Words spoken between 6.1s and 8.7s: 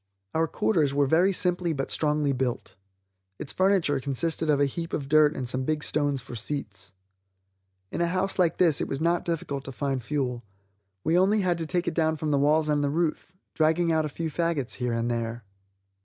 for seats. In a house like